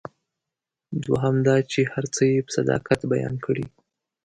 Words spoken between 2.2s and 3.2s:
یې په صداقت